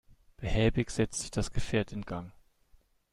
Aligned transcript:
Behäbig 0.37 0.89
setzt 0.89 1.19
sich 1.21 1.29
das 1.29 1.51
Gefährt 1.51 1.91
in 1.91 2.01
Gang. 2.01 2.31